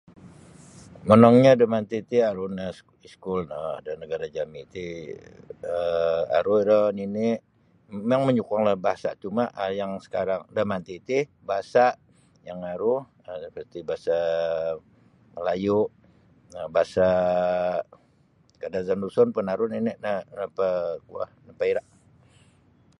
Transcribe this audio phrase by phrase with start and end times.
[1.07, 2.69] Monongnyo damanti ti aru nio
[3.07, 4.85] iskul no da nagara' jami' ti
[5.71, 7.41] um aru iro nini'
[7.97, 11.17] mimang manyukunglah da bahasa' cuma' um yang sakarang damanti ti
[11.49, 11.85] bahasa
[12.47, 12.93] yang aru
[13.53, 14.17] nu ti bahasa
[15.35, 15.79] Melayu
[16.73, 17.05] bahasa
[18.61, 19.99] Kadazandusun pun aru nini'
[20.35, 20.67] napa
[21.07, 21.87] kuo napaira'.